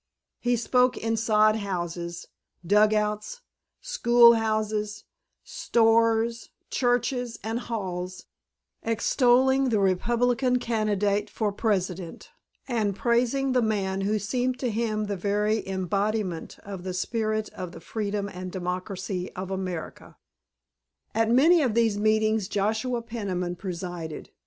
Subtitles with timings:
[0.39, 2.27] He spoke in sod houses,
[2.65, 3.41] dugouts,
[3.81, 5.03] schoolhouses,
[5.43, 8.25] stores, churches, and halls,
[8.81, 12.31] extolling the Republican candidate for President,
[12.67, 17.71] and praising the man who seemed to him the very embodiment of the spirit of
[17.71, 20.17] the freedom and democracy of America.
[21.13, 24.31] At many of these meetings Joshua Peniman presided.